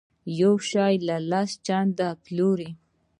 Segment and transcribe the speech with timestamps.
[0.41, 0.95] یو شی
[1.29, 2.69] لس چنده پلوري.